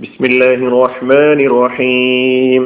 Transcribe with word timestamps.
بسم 0.00 0.24
الله 0.24 0.54
الرحمن 0.54 1.40
الرحيم 1.40 2.62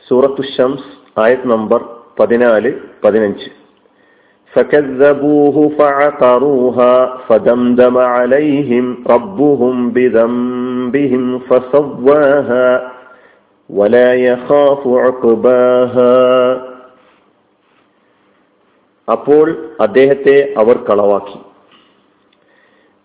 سورة 0.00 0.36
الشمس 0.38 0.82
آية 1.18 1.40
نمبر 1.44 1.80
14 2.20 2.74
15 3.02 3.50
فكذبوه 4.52 5.56
فعقروها 5.78 7.16
فدمدم 7.28 7.98
عليهم 7.98 9.04
ربهم 9.06 9.90
بذنبهم 9.90 11.38
فسواها 11.38 12.92
ولا 13.70 14.14
يخاف 14.14 14.80
عقباها 14.86 16.16
അപ്പോൾ 19.08 19.46
അദ്ദേഹത്തെ 19.80 20.36
അവർ 20.56 20.76
കളവാക്കി 20.78 21.38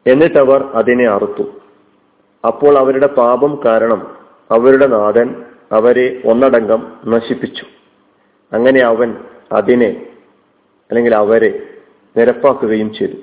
എന്നിട്ടവർ 0.06 0.62
അതിനെ 0.74 1.06
അറുത്തു 1.10 1.46
അപ്പോൾ 2.47 2.79
അവരുടെ 2.79 3.07
പാപം 3.07 3.61
കാരണം 3.65 4.17
അവരുടെ 4.51 4.87
നാഥൻ 4.87 5.45
അവരെ 5.73 6.23
ഒന്നടങ്കം 6.25 7.01
നശിപ്പിച്ചു. 7.07 7.65
അങ്ങനെ 8.53 8.81
അവൻ 8.81 9.25
അതിനെ 9.53 10.07
അല്ലെങ്കിൽ 10.91 11.15
അവരെ 11.15 11.67
നിരപ്പാക്കുകയും 12.17 12.95
ചെയ്തു. 12.95 13.17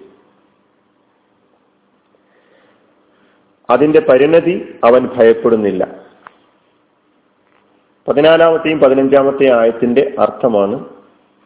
അതിന്റെ 3.70 3.99
പരിണതി 3.99 4.79
അവൻ 4.83 5.07
ഭയപ്പെടുന്നില്ല. 5.07 5.87
പതിനാലാമത്തെയും 8.07 8.79
പതിനഞ്ചാമത്തെയും 8.79 9.59
ആയത്തിന്റെ 9.59 10.15
അർത്ഥമാണ് 10.20 10.85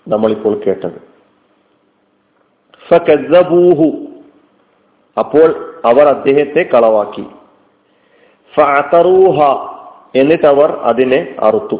നമ്മളിപ്പോൾ 0.07 0.59
കേട്ടത്. 0.59 1.01
അപ്പോൾ 5.19 5.73
അവർ 5.85 6.07
അദ്ദേഹത്തെ 6.07 6.69
കളവാക്കി. 6.73 7.25
ഫറൂഹ 8.55 9.69
എന്നിട്ടവർ 10.15 10.71
അതിനെ 10.71 11.35
അറുത്തു. 11.39 11.75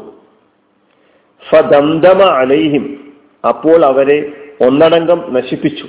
ഫദംദമ 1.50 2.22
അലൈഹിം 2.22 3.14
അപ്പോൾ 3.48 3.86
അവരെ 3.86 4.32
ഒന്നടങ്കം 4.62 5.34
നശിപ്പിച്ചു. 5.34 5.86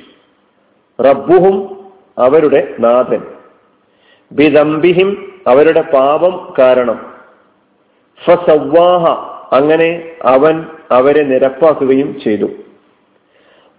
റബ്ബുഹും 1.02 1.84
അവരുടെ 2.18 2.74
നാഥൻ. 2.80 3.22
ബിദംബിഹിം 4.32 5.40
അവരുടെ 5.46 5.80
പാപം 5.80 6.54
കാരണം. 6.58 7.14
ഫസവാഹ 8.26 9.30
അങ്ങനെ 9.54 10.12
അവൻ 10.22 10.66
അവരെ 10.90 11.22
നിരപ്പാക്കുകയും 11.22 12.20
ചെയ്തു. 12.20 12.44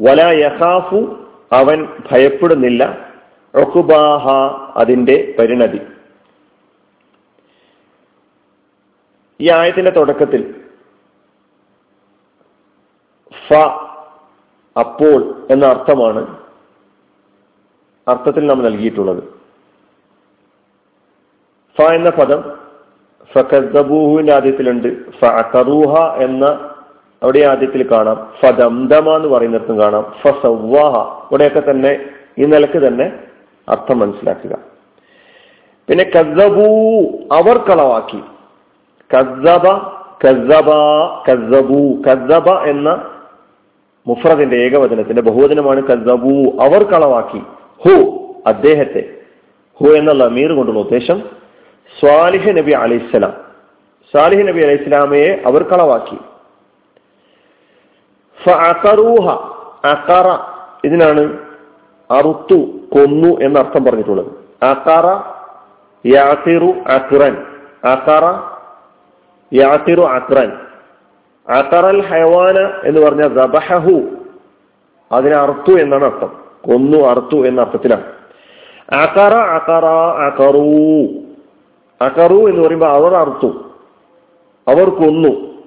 വല 0.02 0.22
യഹാഫു 0.22 1.20
അവൻ 1.52 1.88
ഭയപ്പെടുന്നില്ല. 2.12 3.10
റൊക്കുബാഹ 3.58 4.28
അതിന്റെ 4.78 5.36
പരിണതി. 5.40 5.80
ഈ 9.42 9.50
ആയത്തിന്റെ 9.50 9.92
തുടക്കത്തിൽ. 9.92 10.62
ഫ 13.50 13.54
അപ്പോൾ 14.80 15.48
എന്ന 15.52 15.66
അർത്ഥമാണ് 15.66 16.38
അർത്ഥത്തിൽ 18.08 18.46
നാം 18.46 18.64
നൽകിയിട്ടുള്ളത്. 18.64 19.24
ഫ 21.78 21.82
എന്ന 21.82 22.10
പദം 22.10 22.60
ഫഖബൂഹുവിന്റെ 23.34 24.34
ആദ്യത്തിലുണ്ട്. 24.34 25.12
ഫ 25.12 25.26
അക്കറൂഹ 25.26 26.16
എന്ന 26.16 26.46
അവിടെ 27.24 27.40
ആദ്യത്തിൽ 27.40 27.92
കാണാം. 27.92 28.34
ഫദംദമ 28.42 29.16
എന്ന് 29.16 29.28
പറയുന്നിടത്തും 29.28 29.82
കാണാം. 29.82 30.16
ഫസവാഹ 30.22 31.24
ഇവിടെയൊക്കെ 31.32 31.72
തന്നെ 31.72 32.10
ഈ 32.38 32.46
നിലയ്ക്ക് 32.46 32.88
തന്നെ 32.88 33.24
അർത്ഥം 33.70 34.00
മനസ്സിലാക്കുക. 34.00 34.58
പിന്നെ 35.90 36.04
കസബൂ 36.04 37.00
അവർ 37.34 37.58
കളവാക്കി. 37.58 38.24
കസബ 39.14 39.68
കസബ 40.26 40.70
കസബു 41.30 42.02
കസബ 42.02 42.50
എന്ന 42.50 43.12
മുഫ്രദിന്റെ 44.08 44.56
ഏകവചനത്തിന്റെ 44.56 45.22
ബഹുവചനമാണ് 45.22 45.84
കസബു 45.84 46.58
അവർ 46.62 46.84
കളവാക്കി. 46.84 47.44
ഹു 47.86 48.22
അദ്ദേഹത്തെ. 48.48 49.18
ഹു 49.80 49.86
എന്ന 49.86 50.12
ലമീർ 50.12 50.52
കൊണ്ടുള്ള 50.52 50.80
ഉദ്ദേശം 50.80 51.20
സ്വാലിഹ് 52.00 52.58
നബി 52.58 52.72
അലൈഹിസ്സലാം 52.72 53.34
സാലിഹ് 54.16 54.48
നബി 54.48 54.62
അലൈഹി 54.62 54.84
ഇസ്ലാമയെ 54.84 55.42
അവർ 55.46 55.64
കളവാക്കി. 55.64 56.18
അഖറ 59.88 60.38
ഇതിനാണ് 60.86 61.38
അറുത്തു 62.12 62.56
കൊന്നു 62.94 63.40
എന്ന 63.42 63.60
അർത്ഥം 63.60 63.86
പറഞ്ഞിട്ടുള്ളത്. 63.86 64.28
അഖറ 64.66 65.06
യാസിറു 66.06 66.74
അഖ്റൻ. 66.92 67.46
അഖറ 67.88 68.52
യാത്തിറു 69.54 70.02
അഖ്റൻ 70.02 70.52
അത്തറൽ 71.50 72.06
ഹൈവാന 72.06 72.88
എന്ന് 72.88 73.02
പറഞ്ഞ 73.02 73.22
ദബഹു 73.22 74.02
അതിനെ 75.12 75.36
അർത്തു 75.36 75.80
എന്നാണ് 75.80 76.04
അർത്ഥം. 76.04 76.42
കൊന്നു 76.62 76.98
അർത്തു 76.98 77.48
എന്ന 77.48 77.62
അർത്ഥത്തിലാണ്. 77.62 78.04
അഖറ 78.96 79.34
അഖറ 79.34 79.86
അഖറു 80.26 80.60
അഖറു 82.02 82.36
എന്ന് 82.36 82.68
പറയുമ്പോൾ 82.68 82.86
അവർ 82.86 83.16
അർത്തു. 83.16 83.72
അവർ 84.68 84.90
കൊന്നു. 84.90 85.64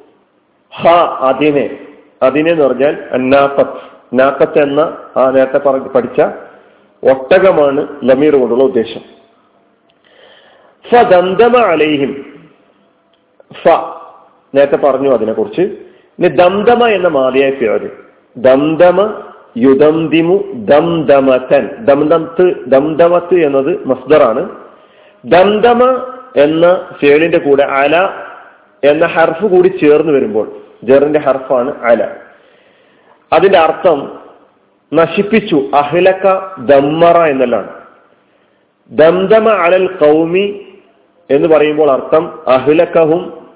ഹ 0.83 0.89
അതിനെ. 1.21 1.87
അതിനെ 2.23 2.51
എന്ന് 2.51 2.67
പറഞ്ഞാൽ 2.67 3.09
നാക്കത്ത് 3.17 3.81
നാക്കത്ത് 4.15 4.59
എന്ന 4.59 4.81
ആ 5.17 5.31
നേരത്തെ 5.31 5.59
പഠിച്ച 5.69 6.21
ഒട്ടകമാണ് 7.11 7.89
ലമീർ 8.05 8.37
കൊണ്ടുള്ള 8.37 8.65
ഉദ്ദേശം. 8.65 9.01
ഫ 10.91 11.03
ദന്തമ 11.03 11.57
അലൈഹിം. 11.57 12.34
ഫ. 13.53 13.69
നേരത്തെ 14.55 14.77
പറഞ്ഞു 14.77 15.15
അതിനെക്കുറിച്ച്. 15.15 15.61
ഇനി 16.19 16.29
ദന്തമ 16.29 16.87
എന്ന 16.87 17.09
മാതിയായ 17.09 17.51
പേര് 17.51 17.91
ദന്തമ 18.37 19.23
യുദന്തിമു 19.57 20.45
ദംദമതൻ. 20.55 21.69
ദംദത്ത് 21.79 22.55
ദംദമത്ത് 22.67 23.35
എന്നത് 23.35 23.89
മസ്ദറാണ്. 23.89 24.49
ദന്തമ 25.25 26.07
എന്ന 26.37 26.89
ഫേളിന്റെ 27.01 27.39
കൂടെ 27.39 27.63
അല 27.63 28.09
എന്ന 28.85 29.07
ഹർഫ് 29.07 29.45
കൂടി 29.45 29.69
ചേർന്ന് 29.69 30.13
വരുമ്പോൾ 30.13 30.53
ജറിന്റെ 30.85 31.19
ഹർഫാണ് 31.19 31.83
അല. 31.83 32.09
അതിന്റെ 33.33 33.59
അർത്ഥം 33.59 34.21
നശിപ്പിച്ചു. 34.95 35.71
അഹ്ലക്ക 35.75 36.25
ദമ്മറ 36.59 37.17
എന്നല്ലാണ്. 37.17 37.69
ദന്തമ 38.91 39.49
അലൽ 39.49 39.87
കൗമി 39.87 40.64
എന്ന് 41.31 41.49
പറയുമ്പോൾ 41.49 41.91
അർത്ഥം 41.91 42.49
അഹ്ലക്കഹും 42.49 43.49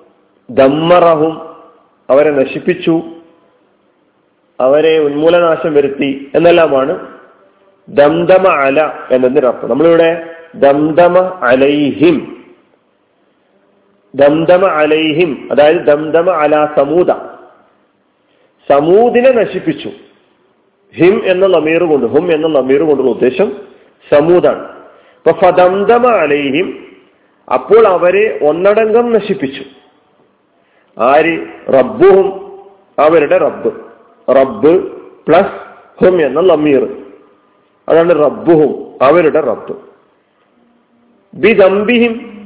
ദമ്മറഹും 0.51 1.57
അവരെ 2.11 2.31
നശിപ്പിച്ചു 2.31 3.03
അവരെ 4.61 4.99
ഉന്മൂലനാശം 4.99 5.75
വരുത്തി 5.75 6.31
എന്നെല്ലാമാണ് 6.35 7.07
ദംദമ 7.89 8.49
അല 8.49 8.93
എന്നതിന്റെ 9.11 9.49
അർത്ഥം. 9.49 9.69
നമ്മളിവിടെ 9.69 10.35
ദംദമ 10.55 11.19
അലൈഹിം 11.43 12.45
ദംദമ 14.15 14.67
അലൈഹിം 14.67 15.49
അതായത് 15.53 15.77
ദംദമ 15.77 16.31
അല 16.31 16.67
സമൂത 16.77 17.13
സമൂദിനെ 18.71 19.31
നശിപ്പിച്ചു. 19.31 19.91
ഹിം 20.95 21.23
എന്ന 21.25 21.47
നമീർ 21.47 21.85
കൊണ്ട് 21.85 22.07
ഹും 22.07 22.33
എന്ന 22.33 22.47
നമീർ 22.47 22.83
കൊണ്ടുള്ള 22.83 23.11
ഉദ്ദേശം 23.11 23.53
സമൂദാണ്. 24.13 24.69
അപ്പൊ 25.17 25.33
ഫദംദമ 25.33 26.07
അലൈഹിം 26.07 26.88
അപ്പോൾ 27.53 27.87
അവരെ 27.87 28.39
ഒന്നടങ്കം 28.43 29.13
നശിപ്പിച്ചു. 29.13 29.63
ആര്? 31.01 31.39
റബ്ബുഹും 31.75 32.53
അവരുടെ 32.99 33.39
റബ്ബ്. 33.39 33.73
റബ്ബ് 34.31 34.93
പ്ലസ് 35.29 35.69
ഹും 36.05 36.27
എന്ന 36.27 36.41
ലമീർ. 36.41 36.97
അതാണ് 37.89 38.11
റബ്ബുഹും 38.11 39.05
അവരുടെ 39.05 39.41
റബ്ബ്. 39.41 39.77
ബിദംബിഹിം 41.35 42.39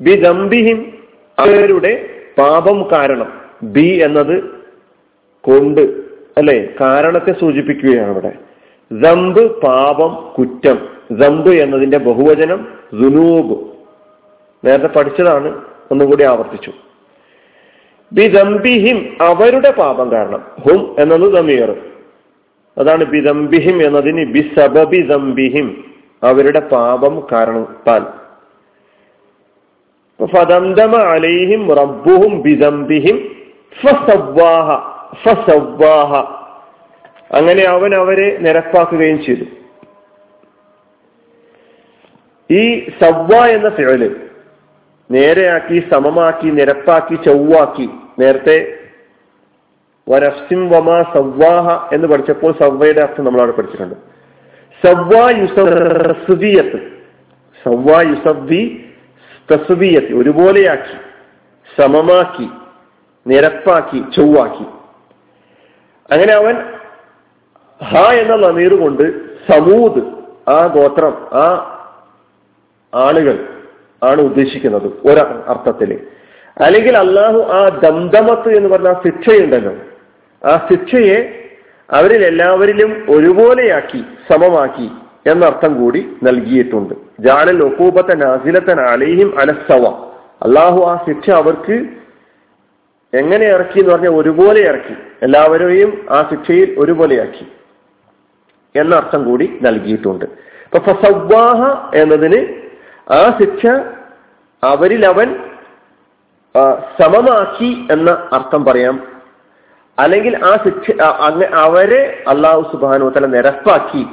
ബിദംബിഹിം 0.00 0.98
അവരുടെ 1.38 2.10
പാപം 2.38 2.90
കാരണം. 2.92 3.40
ബി 3.62 4.00
എന്നത് 4.04 4.44
കൊണ്ട് 5.40 5.80
അല്ലെ? 6.38 6.68
കാരണത്തെ 6.80 7.32
സൂചിപ്പിക്കുകയാണ് 7.40 8.10
അവിടെ 8.10 8.32
ദമ്പ് 8.92 9.60
പാപം 9.60 10.32
കുറ്റം. 10.38 10.88
ദമ്പ് 11.10 11.54
എന്നതിന്റെ 11.54 11.98
ബഹുവചനം 11.98 12.68
ജുനൂബ് 12.92 13.73
നേരത്തെ 14.64 14.86
പഠിച്ചതാണ് 14.86 15.62
ഒന്നുകൂടി 15.90 16.24
ആവർത്തിച്ചു. 16.24 16.72
ബിദംബിഹിം 18.12 19.16
അവരുടെ 19.20 19.70
പാപം 19.70 20.12
കാരണം. 20.12 20.44
ഹും 20.68 20.96
എന്നത് 20.98 21.20
ദമീർ. 21.20 21.76
അതാണ് 22.78 23.04
ബിദംബിഹിം 23.04 23.86
എന്നതിന് 23.86 24.32
ബിസബബി 24.32 25.02
ദംബിഹിം 25.02 25.94
അവരുടെ 26.22 26.60
പാപം 26.60 27.26
കാരണത്താൽ. 27.32 28.24
ഫദംദമ 30.26 30.96
അലൈഹിം 30.96 31.74
റബ്ബുഹും 31.74 32.42
ബിദംബിഹിം 32.42 33.36
ഫസവ്വാഹ 33.86 34.94
അങ്ങനെ 37.36 37.62
അവൻ 37.62 37.94
അവരെ 37.94 38.36
നിരപ്പാക്കുകയും 38.36 39.24
ചെയ്തു. 39.24 39.44
ഈ 42.54 42.90
സവ്വ 43.02 43.46
എന്ന 43.46 43.68
ഫിഴൽ 43.68 44.16
നേരെയാക്കി 45.10 45.88
സമമാക്കി 45.92 46.46
നിരപ്പാക്കി 46.46 47.14
ചൊവ്വാക്കി. 47.14 47.90
നേരത്തെ 48.18 48.78
വരഫ്സിം 50.08 50.70
വമ 50.70 51.02
സവ്വാഹ 51.02 51.94
എന്ന് 51.94 52.08
പഠിച്ചപ്പോൾ 52.08 52.52
സവ്വയുടെ 52.52 53.00
അർത്ഥം 53.00 53.24
നമ്മൾ 53.24 53.40
അവിടെ 53.40 53.56
പഠിച്ചിട്ടുണ്ട്. 53.56 53.94
സവ്വാ 54.86 55.30
തസ്വിയത്ത്. 59.52 60.14
ഒരുപോലെയാക്കി 60.14 60.96
സമമാക്കി 61.82 62.48
നിരപ്പാക്കി 63.26 64.04
ചൊവ്വാക്കി. 64.16 64.64
അങ്ങനെ 66.12 66.32
അവൻ 66.32 66.54
ഹ 67.84 67.96
എന്ന 67.96 68.36
നമീർ 68.36 68.74
കൊണ്ട് 68.74 69.02
സമൂത് 69.52 70.02
ആ 70.50 70.66
ഗോത്രം 70.66 71.28
ആ 71.32 71.70
ആളുകൾ 72.94 73.53
ആണ് 74.04 74.20
ഉദ്ദേശിക്കുന്നത് 74.20 74.86
ഒരു 74.86 75.20
അർത്ഥത്തിൽ. 75.48 76.00
അല്ലെങ്കിൽ 76.64 76.96
അള്ളാഹു 76.96 77.38
ആ 77.38 77.68
ദന്തമത്ത് 77.84 78.56
എന്ന് 78.56 78.68
പറഞ്ഞ 78.68 78.88
ആ 78.88 79.00
ശിക്ഷയുണ്ടല്ലോ. 79.06 79.72
ആ 80.44 80.68
ശിക്ഷയെ 80.70 81.18
അവരിൽ 81.90 82.24
എല്ലാവരിലും 82.24 83.06
ഒരുപോലെയാക്കി 83.10 84.04
സമമാക്കി 84.32 84.90
എന്നർത്ഥം 85.30 85.80
കൂടി 85.80 86.16
നൽകിയിട്ടുണ്ട്. 86.22 86.94
ജാലൽ 87.20 87.58
ഒക്കൂബത്തൻ 87.64 88.24
അസിലത്തൻ 88.24 88.80
അലൈഹിം 88.80 89.34
അലസവ 89.40 89.84
അള്ളാഹു 90.42 90.80
ആ 90.84 91.04
ശിക്ഷ 91.08 91.30
അവർക്ക് 91.30 91.76
എങ്ങനെ 93.14 93.46
ഇറക്കി 93.46 93.78
എന്ന് 93.78 93.92
പറഞ്ഞാൽ 93.92 94.10
ഒരുപോലെ 94.10 94.60
ഇറക്കി. 94.60 94.94
എല്ലാവരെയും 95.22 96.06
ആ 96.10 96.28
ശിക്ഷയിൽ 96.30 96.74
ഒരുപോലെയാക്കി 96.78 97.46
എന്നർത്ഥം 98.80 99.24
കൂടി 99.24 99.58
നൽകിയിട്ടുണ്ട്. 99.62 100.24
ഇപ്പൊ 100.24 100.78
ഫസവാഹ 100.78 101.60
എന്നതിന് 101.96 102.40
ആ 103.12 103.38
ശിക്ഷ 103.40 103.66
അവരിൽ 104.64 105.06
അവൻ 105.06 105.50
സമമാക്കി 107.00 107.88
എന്ന 107.90 108.28
അർത്ഥം 108.32 108.64
പറയാം. 108.64 109.14
അല്ലെങ്കിൽ 109.98 110.44
ആ 110.44 110.56
ശിക്ഷ 110.64 111.02
അവരെ 111.54 112.24
അള്ളാഹു 112.28 112.72
സുബാനു 112.72 113.08
തല 113.08 113.26
നിരപ്പാക്കി 113.26 114.06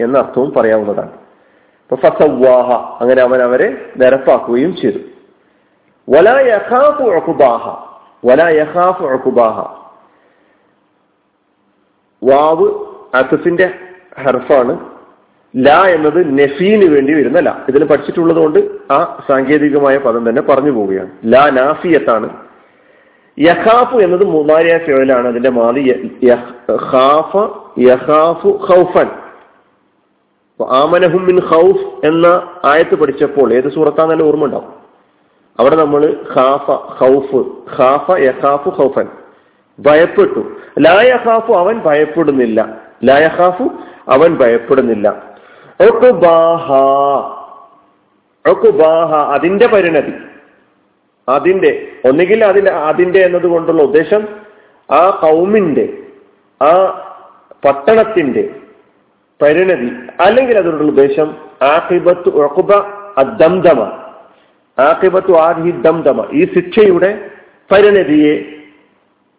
എന്ന 0.00 0.18
അർത്ഥവും 0.18 0.52
പറയാവുന്നതാണ്. 0.52 1.10
അങ്ങനെ 3.00 3.22
അവൻ 3.22 3.42
അവരെ 3.42 3.92
നിരപ്പാക്കുകയും 3.96 4.76
ചെയ്തു. 4.76 4.98
വലാ 6.16 6.40
വലാ 8.24 8.48
യഖാഫു 8.48 9.04
വാവ് 12.24 12.86
അസസിന്റെ 13.16 13.74
ഹർഫാണ്. 14.20 14.87
ല 15.58 15.70
എന്നത് 15.70 16.38
നെഫീന് 16.38 16.94
വേണ്ടി 16.94 17.14
വരുന്ന 17.14 17.38
ല 17.38 17.52
ഇതിന് 17.68 17.84
പഠിച്ചിട്ടുള്ളത് 17.84 18.36
കൊണ്ട് 18.36 18.58
ആ 18.92 19.22
സാങ്കേതികമായ 19.28 19.96
പദം 19.96 20.28
തന്നെ 20.28 20.42
പറഞ്ഞു 20.42 20.70
പോവുകയാണ്. 20.70 21.10
ല 21.26 21.50
നാഫിയത്താണ്. 21.50 22.30
യഖാഫു 23.38 23.96
എന്നത് 23.98 24.24
മൂന്നാരിയ 24.24 24.78
ഫിയലാണ് 24.78 25.28
അതിന്റെ 25.28 25.50
മാതി 25.50 26.10
ഖാഫ 26.70 27.36
യഖാഫു 27.78 28.48
ഖൗഫൻ. 28.48 29.08
മിൻ 31.16 31.40
ഖൗഫ് 31.40 32.06
എന്ന 32.06 32.26
ആയത്ത് 32.64 32.94
പഠിച്ചപ്പോൾ 32.94 33.52
ഏത് 33.52 33.72
സൂറത്താന്നല്ല 33.72 34.24
ഓർമ്മ 34.24 34.44
ഉണ്ടാവും? 34.44 34.74
അവിടെ 35.60 35.76
നമ്മൾ 35.76 36.16
ഖാഫ 36.36 36.70
ഖൗഫ് 36.70 37.36
ഖാഫ 37.78 38.10
യഖാഫു 38.10 38.70
ഖൗഫൻ. 38.82 39.06
ഭയപ്പെട്ടു. 39.80 40.50
ലായഖാഫു 40.78 41.52
അവൻ 41.52 41.78
ഭയപ്പെടുന്നില്ല. 41.78 42.68
ലായഖാഫു 43.04 43.64
അവൻ 44.08 44.36
ഭയപ്പെടുന്നില്ല. 44.36 45.27
അതിന്റെ 49.32 49.66
പരിണതി. 49.66 50.12
അതിന്റെ 51.28 51.88
ഒന്നുകിൽ 52.04 52.44
അതിന്റെ 52.44 52.70
അതിന്റെ 52.70 53.20
എന്നതുകൊണ്ടുള്ള 53.20 53.82
ഉദ്ദേശം 53.82 54.28
ആ 54.90 55.10
കൗമിന്റെ 55.10 55.98
ആ 56.62 56.72
പട്ടണത്തിന്റെ 57.64 58.54
പരിണതി 59.42 59.92
അല്ലെങ്കിൽ 60.20 60.58
അതിനുള്ള 60.58 60.82
ഉദ്ദേശം 60.82 61.36
ആഖിബത്ത് 61.62 62.28
ഉഴക്കുബ 62.28 62.72
അദ്ദംദമ. 63.18 63.80
ആഖിബത്തു 64.78 65.32
ആഹി 65.32 65.70
ദംദമ 65.70 66.28
ഈ 66.32 66.46
ശിക്ഷയുടെ 66.54 67.30
പരിണതിയെ 67.72 68.44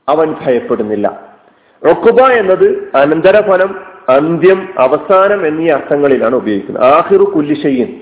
അവൻ 0.09 0.36
ഭയപ്പെടുന്നില്ല. 0.45 1.30
റൊക്കുബ 1.86 2.21
എന്നത് 2.21 2.97
അനന്തരഫലം 2.97 3.88
അന്ത്യം 4.10 4.74
അവസാനം 4.80 5.48
എന്നീ 5.48 5.69
അർത്ഥങ്ങളിലാണ് 5.69 6.36
ഉപയോഗിക്കുന്നത്. 6.36 6.84
ആഹിറു 6.84 7.24
കുല്ലിഷയിൻ 7.24 8.01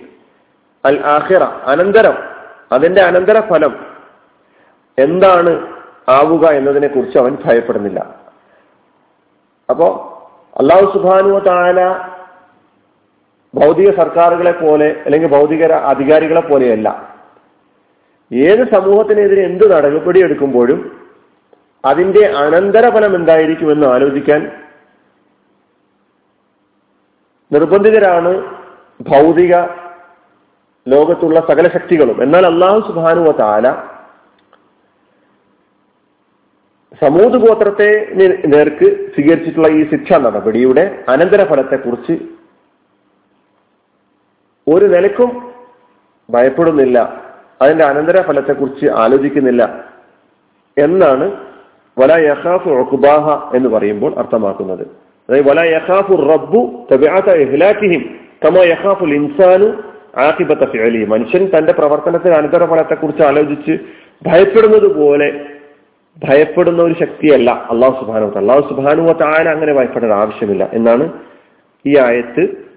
അൽ 0.86 1.00
ആഹിറ 1.06 1.44
അനന്തരം. 1.44 2.18
അതിന്റെ 2.72 3.02
അനന്തര 3.02 3.40
ഫലം 3.40 3.86
എന്താണ് 5.00 5.68
ആവുക 6.10 6.48
എന്നതിനെ 6.48 6.88
കുറിച്ച് 6.88 7.18
അവൻ 7.18 7.38
ഭയപ്പെടുന്നില്ല. 7.46 8.16
അപ്പോ 9.70 9.88
അള്ളാഹു 10.60 10.98
സുബാനു 10.98 11.40
താല 11.40 11.96
ഭൗതിക 13.54 13.96
സർക്കാരുകളെ 13.96 14.52
പോലെ 14.52 15.02
അല്ലെങ്കിൽ 15.06 15.28
ഭൗതിക 15.28 15.64
അധികാരികളെ 15.64 16.42
പോലെയല്ല. 16.42 17.18
ഏത് 18.34 18.76
സമൂഹത്തിനെതിരെ 18.76 19.44
എന്ത് 19.44 19.72
നടപടി 19.72 20.20
എടുക്കുമ്പോഴും 20.24 21.02
അതിന്റെ 21.86 22.26
അനന്തരഫലം 22.26 23.16
എന്തായിരിക്കുമെന്ന് 23.16 23.88
ആലോചിക്കാൻ 23.88 24.52
നിർബന്ധിതരാണ് 27.52 28.32
ഭൗതിക 29.10 29.56
ലോകത്തുള്ള 30.88 31.40
സകല 31.50 31.68
ശക്തികളും. 31.76 32.18
എന്നാൽ 32.24 32.46
അള്ളാഹു 32.46 32.80
സുബാനുവ 32.88 33.32
താല 33.40 33.68
സമൂത് 37.02 37.38
ഗോത്രത്തെ 37.44 37.90
നേർക്ക് 38.54 38.88
സ്വീകരിച്ചിട്ടുള്ള 39.14 39.70
ഈ 39.78 39.82
ശിക്ഷാ 39.90 40.18
നടപടിയുടെ 40.18 40.84
അനന്തരഫലത്തെക്കുറിച്ച് 41.10 42.16
ഒരു 44.68 44.86
നിലക്കും 44.86 45.30
ഭയപ്പെടുന്നില്ല. 46.30 46.98
അതിന്റെ 47.62 47.86
അനന്തരഫലത്തെക്കുറിച്ച് 47.86 48.88
ആലോചിക്കുന്നില്ല 49.04 49.64
എന്നാണ് 50.78 51.28
വല 51.98 52.14
യഹാഫ് 52.30 52.70
എന്ന് 53.56 53.70
പറയുമ്പോൾ 53.76 54.12
അർത്ഥമാക്കുന്നത്. 54.22 55.06
അതായത് 55.29 56.29
റബ്ബു 56.33 56.88
യഖാഫുൽ 58.63 59.13
ഇൻസാനു 59.13 59.74
മനുഷ്യൻ 61.06 61.57
തന്റെ 61.57 61.74
പ്രവർത്തനത്തിന് 61.74 62.33
അനന്തരഫലത്തെക്കുറിച്ച് 62.33 63.24
ആലോചിച്ച് 63.24 63.79
ഭയപ്പെടുന്നത് 64.25 64.93
പോലെ 64.93 65.46
ഭയപ്പെടുന്ന 66.24 66.84
ഒരു 66.84 66.96
ശക്തിയല്ല 67.00 67.67
അള്ളാഹു 67.72 68.05
സുബാനു 68.05 68.38
അള്ളാഹു 68.38 68.69
സുബാനു 68.69 69.12
താല 69.12 69.50
അങ്ങനെ 69.50 69.74
ഭയപ്പെടേണ്ട 69.74 70.13
ആവശ്യമില്ല 70.13 70.69
എന്നാണ് 70.74 71.13
ഈ 71.86 71.98
ആയത്ത് 71.98 72.67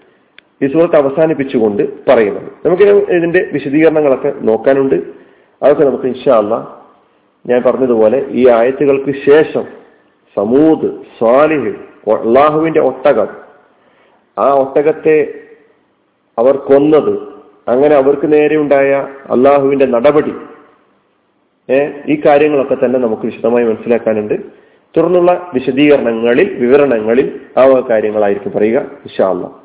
ഈ 0.62 0.66
സുഹൃത്ത് 0.66 0.97
അവസാനിപ്പിച്ചുകൊണ്ട് 0.97 2.04
പറയുന്നത്. 2.11 2.66
നമുക്ക് 2.66 2.83
ഇതിന്റെ 3.12 3.49
വിശദീകരണങ്ങളൊക്കെ 3.52 4.35
നോക്കാനുണ്ട്. 4.40 5.02
അതൊക്കെ 5.62 5.85
നമുക്ക് 5.85 6.04
ഇൻഷാല്ല 6.04 6.80
ഞാൻ 7.47 7.62
പറഞ്ഞതുപോലെ 7.66 8.25
ഈ 8.30 8.49
ആയത്തുകൾക്ക് 8.49 9.14
ശേഷം 9.30 9.64
സമൂത് 10.37 10.90
സ്വാലിഹ് 11.19 11.89
അള്ളാഹുവിന്റെ 12.09 12.80
ഒട്ടകം. 12.80 13.28
ആ 14.38 14.52
ഒട്ടകത്തെ 14.52 15.35
അവർ 16.38 16.57
കൊന്നത്. 16.57 17.19
അങ്ങനെ 17.69 17.97
അവർക്ക് 17.97 18.33
നേരെ 18.33 18.57
ഉണ്ടായ 18.57 19.09
അള്ളാഹുവിന്റെ 19.30 19.87
നടപടി. 19.87 20.35
ഈ 22.07 22.23
കാര്യങ്ങളൊക്കെ 22.26 22.75
തന്നെ 22.75 22.99
നമുക്ക് 22.99 23.23
വിശദമായി 23.23 23.64
മനസ്സിലാക്കാനുണ്ട്. 23.64 24.35
തുടർന്നുള്ള 24.97 25.50
വിശദീകരണങ്ങളിൽ 25.54 26.54
വിവരണങ്ങളിൽ 26.54 27.40
ആ 27.59 27.87
കാര്യങ്ങളായിരിക്കും 27.90 28.52
പറയുക. 28.52 28.78
ഇഷാ 28.78 29.30
അള്ളാഹ് 29.30 29.61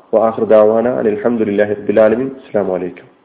അലഹമുല്ലാ 0.96 1.72
റബുലാലമിൻ 1.72 2.26
അസ്സാം 2.26 2.68
വലൈക്കും 2.68 3.15